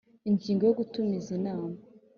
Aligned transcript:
Ingingo 0.29 0.61
yo 0.67 0.75
Gutumiza 0.79 1.29
inama 1.39 1.69